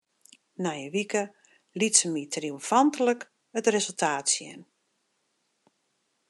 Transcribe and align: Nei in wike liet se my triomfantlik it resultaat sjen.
Nei 0.63 0.79
in 0.85 0.91
wike 0.95 1.23
liet 1.77 1.95
se 1.99 2.07
my 2.15 2.23
triomfantlik 2.33 3.21
it 3.57 3.65
resultaat 3.75 4.25
sjen. 4.35 4.61